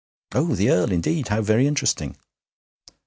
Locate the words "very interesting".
1.43-2.17